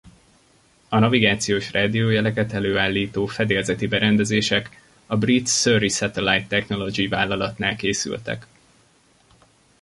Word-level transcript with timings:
A 0.89 0.99
navigációs 0.99 1.71
rádiójeleket 1.71 2.53
előállító 2.53 3.25
fedélzeti 3.25 3.87
berendezések 3.87 4.81
a 5.05 5.17
brit 5.17 5.47
Surrey 5.47 5.87
Satellite 5.89 6.47
Technology 6.47 7.07
vállalatnál 7.09 7.75
készültek. 7.75 8.47